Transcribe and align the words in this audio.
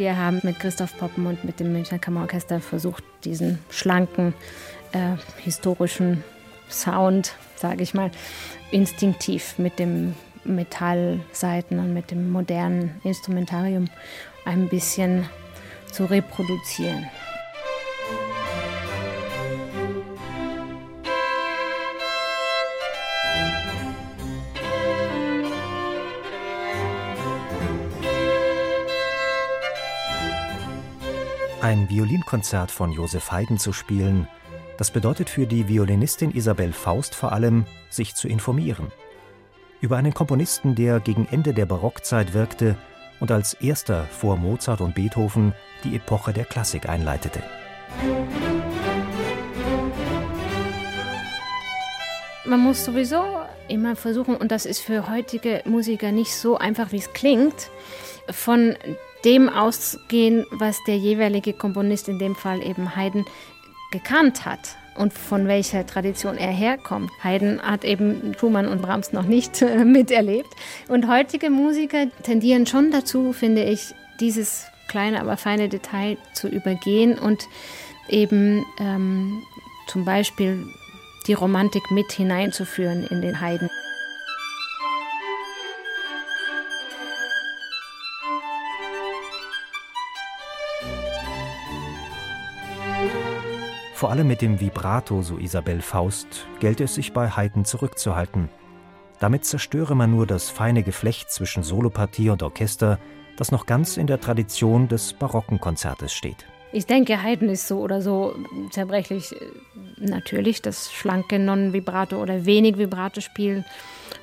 Wir 0.00 0.16
haben 0.16 0.40
mit 0.44 0.58
Christoph 0.58 0.96
Poppen 0.96 1.26
und 1.26 1.44
mit 1.44 1.60
dem 1.60 1.74
Münchner 1.74 1.98
Kammerorchester 1.98 2.62
versucht, 2.62 3.04
diesen 3.22 3.58
schlanken, 3.68 4.32
äh, 4.92 5.16
historischen 5.42 6.24
Sound, 6.70 7.34
sage 7.54 7.82
ich 7.82 7.92
mal, 7.92 8.10
instinktiv 8.70 9.58
mit 9.58 9.78
dem 9.78 10.14
Metallseiten 10.42 11.78
und 11.78 11.92
mit 11.92 12.12
dem 12.12 12.30
modernen 12.30 12.98
Instrumentarium 13.04 13.90
ein 14.46 14.70
bisschen 14.70 15.28
zu 15.92 16.06
reproduzieren. 16.06 17.06
Ein 31.62 31.90
Violinkonzert 31.90 32.70
von 32.70 32.90
Josef 32.90 33.30
Haydn 33.30 33.58
zu 33.58 33.74
spielen, 33.74 34.26
das 34.78 34.90
bedeutet 34.90 35.28
für 35.28 35.46
die 35.46 35.68
Violinistin 35.68 36.34
Isabel 36.34 36.72
Faust 36.72 37.14
vor 37.14 37.32
allem, 37.32 37.66
sich 37.90 38.14
zu 38.14 38.28
informieren. 38.28 38.90
Über 39.82 39.98
einen 39.98 40.14
Komponisten, 40.14 40.74
der 40.74 41.00
gegen 41.00 41.28
Ende 41.30 41.52
der 41.52 41.66
Barockzeit 41.66 42.32
wirkte 42.32 42.76
und 43.20 43.30
als 43.30 43.52
erster 43.52 44.04
vor 44.04 44.38
Mozart 44.38 44.80
und 44.80 44.94
Beethoven 44.94 45.52
die 45.84 45.96
Epoche 45.96 46.32
der 46.32 46.46
Klassik 46.46 46.88
einleitete. 46.88 47.42
Man 52.46 52.60
muss 52.60 52.86
sowieso 52.86 53.22
immer 53.68 53.96
versuchen, 53.96 54.34
und 54.34 54.50
das 54.50 54.64
ist 54.64 54.80
für 54.80 55.10
heutige 55.10 55.60
Musiker 55.66 56.10
nicht 56.10 56.34
so 56.34 56.56
einfach, 56.56 56.90
wie 56.90 56.98
es 56.98 57.12
klingt, 57.12 57.70
von 58.30 58.76
dem 59.24 59.48
ausgehen, 59.48 60.46
was 60.50 60.82
der 60.86 60.96
jeweilige 60.96 61.52
Komponist, 61.52 62.08
in 62.08 62.18
dem 62.18 62.34
Fall 62.34 62.62
eben 62.62 62.96
Haydn, 62.96 63.24
gekannt 63.90 64.44
hat 64.44 64.76
und 64.96 65.12
von 65.12 65.48
welcher 65.48 65.86
Tradition 65.86 66.36
er 66.36 66.52
herkommt. 66.52 67.10
Haydn 67.22 67.60
hat 67.62 67.84
eben 67.84 68.34
Schumann 68.38 68.68
und 68.68 68.82
Brahms 68.82 69.12
noch 69.12 69.24
nicht 69.24 69.62
äh, 69.62 69.84
miterlebt. 69.84 70.50
Und 70.88 71.08
heutige 71.08 71.50
Musiker 71.50 72.06
tendieren 72.22 72.66
schon 72.66 72.90
dazu, 72.90 73.32
finde 73.32 73.64
ich, 73.64 73.94
dieses 74.20 74.66
kleine, 74.88 75.20
aber 75.20 75.36
feine 75.36 75.68
Detail 75.68 76.18
zu 76.34 76.48
übergehen 76.48 77.18
und 77.18 77.48
eben 78.08 78.64
ähm, 78.78 79.42
zum 79.86 80.04
Beispiel 80.04 80.66
die 81.26 81.32
Romantik 81.32 81.90
mit 81.90 82.12
hineinzuführen 82.12 83.06
in 83.06 83.22
den 83.22 83.40
Haydn. 83.40 83.68
Vor 94.00 94.10
allem 94.10 94.28
mit 94.28 94.40
dem 94.40 94.60
Vibrato, 94.60 95.20
so 95.20 95.36
Isabel 95.36 95.82
Faust, 95.82 96.46
gelte 96.58 96.84
es 96.84 96.94
sich 96.94 97.12
bei 97.12 97.28
Haydn 97.28 97.66
zurückzuhalten. 97.66 98.48
Damit 99.18 99.44
zerstöre 99.44 99.94
man 99.94 100.10
nur 100.10 100.26
das 100.26 100.48
feine 100.48 100.82
Geflecht 100.82 101.30
zwischen 101.30 101.62
Solopartie 101.62 102.30
und 102.30 102.42
Orchester, 102.42 102.98
das 103.36 103.52
noch 103.52 103.66
ganz 103.66 103.98
in 103.98 104.06
der 104.06 104.18
Tradition 104.18 104.88
des 104.88 105.12
barocken 105.12 105.60
Konzertes 105.60 106.14
steht. 106.14 106.46
Ich 106.72 106.86
denke, 106.86 107.22
Haydn 107.22 107.50
ist 107.50 107.68
so 107.68 107.80
oder 107.80 108.00
so 108.00 108.34
zerbrechlich. 108.70 109.34
Natürlich, 109.98 110.62
das 110.62 110.90
schlanke 110.90 111.38
Non-Vibrato 111.38 112.22
oder 112.22 112.46
wenig 112.46 112.78
Vibrato-Spiel, 112.78 113.66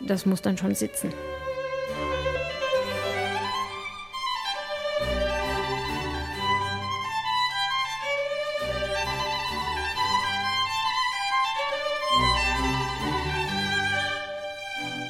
das 0.00 0.26
muss 0.26 0.42
dann 0.42 0.58
schon 0.58 0.74
sitzen. 0.74 1.12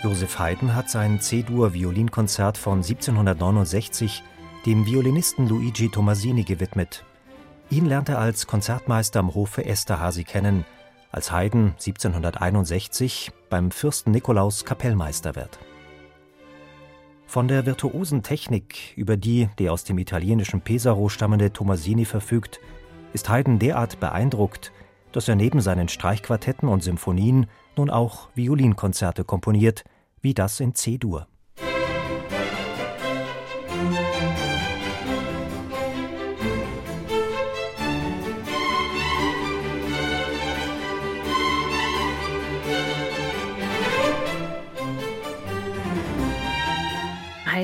Joseph 0.02 0.38
Haydn 0.38 0.74
hat 0.74 0.88
sein 0.88 1.20
C-Dur-Violinkonzert 1.20 2.56
von 2.56 2.78
1769 2.78 4.22
dem 4.64 4.86
Violinisten 4.86 5.46
Luigi 5.46 5.90
Tomasini 5.90 6.42
gewidmet. 6.44 7.04
Ihn 7.68 7.84
lernt 7.84 8.08
er 8.08 8.18
als 8.18 8.46
Konzertmeister 8.46 9.20
am 9.20 9.34
Hofe 9.34 9.66
Esterhazy 9.66 10.24
kennen, 10.24 10.64
als 11.12 11.30
Haydn 11.30 11.74
1761 11.78 13.30
beim 13.50 13.70
Fürsten 13.70 14.10
Nikolaus 14.12 14.64
Kapellmeister 14.64 15.36
wird. 15.36 15.58
Von 17.26 17.46
der 17.46 17.66
virtuosen 17.66 18.22
Technik, 18.22 18.94
über 18.96 19.18
die 19.18 19.50
der 19.58 19.70
aus 19.70 19.84
dem 19.84 19.98
italienischen 19.98 20.62
Pesaro 20.62 21.10
stammende 21.10 21.52
Tomasini 21.52 22.06
verfügt, 22.06 22.58
ist 23.12 23.28
Haydn 23.28 23.58
derart 23.58 24.00
beeindruckt, 24.00 24.72
dass 25.12 25.28
er 25.28 25.36
neben 25.36 25.60
seinen 25.60 25.88
Streichquartetten 25.88 26.70
und 26.70 26.82
Symphonien 26.82 27.48
nun 27.80 27.90
auch 27.90 28.28
Violinkonzerte 28.34 29.24
komponiert, 29.24 29.84
wie 30.20 30.34
das 30.34 30.60
in 30.60 30.74
C-Dur. 30.74 31.26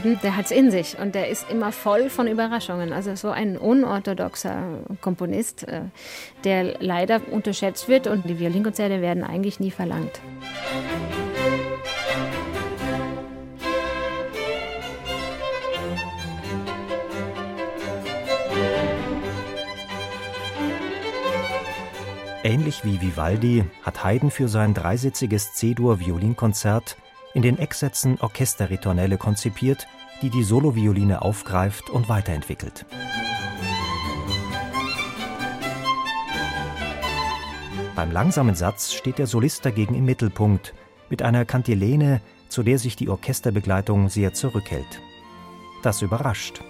Haydn, 0.07 0.21
der 0.23 0.37
hat 0.37 0.47
es 0.47 0.51
in 0.51 0.71
sich 0.71 0.99
und 0.99 1.15
der 1.15 1.29
ist 1.29 1.51
immer 1.51 1.73
voll 1.73 2.11
von 2.11 2.29
Überraschungen. 2.29 2.93
Also 2.93 3.15
so 3.17 3.31
ein 3.31 3.59
unorthodoxer 3.59 4.81
Komponist, 5.01 5.67
äh, 5.69 5.83
der 6.45 6.77
leider 6.81 7.21
unterschätzt 7.31 7.89
wird 7.89 8.07
und 8.07 8.29
die 8.29 8.39
Violinkonzerte 8.39 9.01
werden 9.01 9.25
eigentlich 9.25 9.61
nie 9.61 9.71
verlangt. 9.71 10.21
Ähnlich 22.45 22.85
wie 22.85 23.01
Vivaldi 23.01 23.65
hat 23.83 24.05
Haydn 24.05 24.31
für 24.31 24.47
sein 24.47 24.73
dreisitziges 24.73 25.55
C-Dur-Violinkonzert 25.55 26.97
in 27.37 27.43
den 27.43 27.59
Ecksätzen 27.59 28.19
Orchesterritornelle 28.19 29.19
konzipiert, 29.19 29.87
die 30.23 30.31
die 30.31 30.43
Solovioline 30.43 31.21
aufgreift 31.21 31.91
und 31.91 32.09
weiterentwickelt. 32.09 32.87
Beim 37.95 38.11
langsamen 38.11 38.55
Satz 38.55 38.95
steht 38.95 39.19
der 39.19 39.27
Solist 39.27 39.67
dagegen 39.67 39.95
im 39.95 40.07
Mittelpunkt 40.07 40.73
mit 41.11 41.21
einer 41.21 41.45
Kantilene, 41.45 42.23
zu 42.49 42.63
der 42.63 42.79
sich 42.79 42.97
die 42.97 43.11
Orchesterbegleitung 43.11 44.09
sehr 44.09 44.33
zurückhält. 44.33 45.03
Das 45.83 46.01
überrascht. 46.01 46.63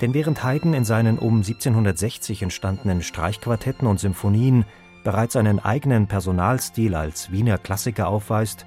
Denn 0.00 0.14
während 0.14 0.42
Haydn 0.42 0.72
in 0.72 0.86
seinen 0.86 1.18
um 1.18 1.42
1760 1.42 2.40
entstandenen 2.40 3.02
Streichquartetten 3.02 3.86
und 3.86 4.00
Symphonien 4.00 4.64
bereits 5.04 5.36
einen 5.36 5.58
eigenen 5.58 6.06
Personalstil 6.06 6.94
als 6.94 7.30
Wiener 7.30 7.58
Klassiker 7.58 8.08
aufweist, 8.08 8.64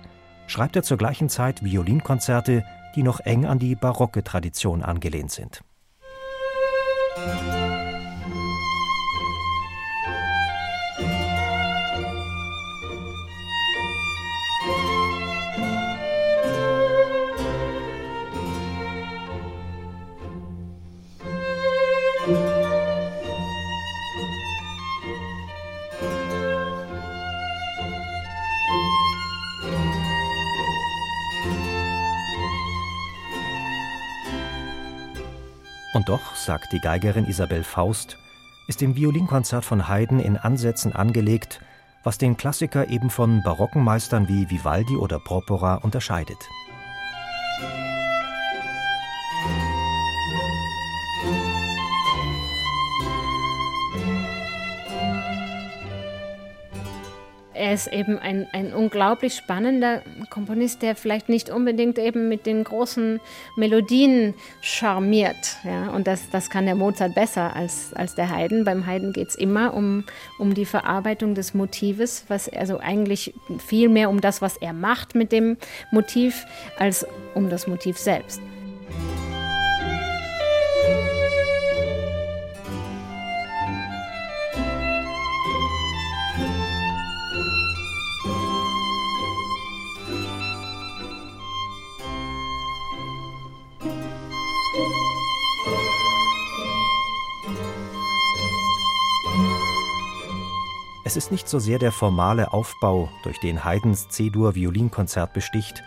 schreibt 0.51 0.75
er 0.75 0.83
zur 0.83 0.97
gleichen 0.97 1.29
Zeit 1.29 1.63
Violinkonzerte, 1.63 2.65
die 2.95 3.03
noch 3.03 3.21
eng 3.21 3.45
an 3.45 3.57
die 3.57 3.75
barocke 3.75 4.23
Tradition 4.23 4.83
angelehnt 4.83 5.31
sind. 5.31 5.63
Und 35.93 36.09
doch, 36.09 36.35
sagt 36.35 36.71
die 36.71 36.79
Geigerin 36.79 37.25
Isabel 37.25 37.63
Faust, 37.63 38.17
ist 38.67 38.81
im 38.81 38.95
Violinkonzert 38.95 39.65
von 39.65 39.87
Haydn 39.87 40.19
in 40.19 40.37
Ansätzen 40.37 40.93
angelegt, 40.93 41.61
was 42.03 42.17
den 42.17 42.37
Klassiker 42.37 42.89
eben 42.89 43.09
von 43.09 43.43
barocken 43.43 43.83
Meistern 43.83 44.27
wie 44.27 44.49
Vivaldi 44.49 44.95
oder 44.95 45.19
Porpora 45.19 45.75
unterscheidet. 45.75 46.37
Er 57.61 57.73
ist 57.73 57.87
eben 57.87 58.17
ein, 58.17 58.47
ein 58.53 58.73
unglaublich 58.73 59.35
spannender 59.35 60.01
Komponist, 60.31 60.81
der 60.81 60.95
vielleicht 60.95 61.29
nicht 61.29 61.51
unbedingt 61.51 61.99
eben 61.99 62.27
mit 62.27 62.47
den 62.47 62.63
großen 62.63 63.19
Melodien 63.55 64.33
charmiert. 64.61 65.57
Ja? 65.63 65.91
Und 65.91 66.07
das, 66.07 66.29
das 66.31 66.49
kann 66.49 66.65
der 66.65 66.73
Mozart 66.73 67.13
besser 67.13 67.55
als, 67.55 67.93
als 67.93 68.15
der 68.15 68.35
Haydn. 68.35 68.63
Beim 68.63 68.87
Haydn 68.87 69.13
geht 69.13 69.29
es 69.29 69.35
immer 69.35 69.75
um, 69.75 70.05
um 70.39 70.55
die 70.55 70.65
Verarbeitung 70.65 71.35
des 71.35 71.53
Motives, 71.53 72.25
was 72.29 72.49
also 72.49 72.79
eigentlich 72.79 73.35
viel 73.59 73.89
mehr 73.89 74.09
um 74.09 74.21
das, 74.21 74.41
was 74.41 74.57
er 74.57 74.73
macht 74.73 75.13
mit 75.13 75.31
dem 75.31 75.57
Motiv, 75.91 76.45
als 76.79 77.05
um 77.35 77.51
das 77.51 77.67
Motiv 77.67 77.99
selbst. 77.99 78.41
Es 101.11 101.17
ist 101.17 101.29
nicht 101.29 101.49
so 101.49 101.59
sehr 101.59 101.77
der 101.77 101.91
formale 101.91 102.53
Aufbau, 102.53 103.09
durch 103.23 103.37
den 103.41 103.65
Haydns 103.65 104.07
C-Dur 104.07 104.55
Violinkonzert 104.55 105.33
besticht, 105.33 105.83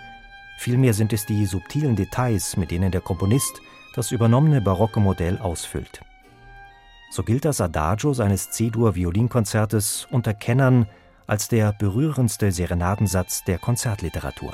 vielmehr 0.58 0.92
sind 0.92 1.14
es 1.14 1.24
die 1.24 1.46
subtilen 1.46 1.96
Details, 1.96 2.58
mit 2.58 2.70
denen 2.70 2.92
der 2.92 3.00
Komponist 3.00 3.62
das 3.94 4.10
übernommene 4.10 4.60
barocke 4.60 5.00
Modell 5.00 5.38
ausfüllt. 5.38 6.02
So 7.10 7.22
gilt 7.22 7.46
das 7.46 7.62
Adagio 7.62 8.12
seines 8.12 8.50
C-Dur 8.50 8.96
Violinkonzertes 8.96 10.06
unter 10.10 10.34
Kennern 10.34 10.86
als 11.26 11.48
der 11.48 11.72
berührendste 11.72 12.52
Serenadensatz 12.52 13.44
der 13.44 13.56
Konzertliteratur. 13.56 14.52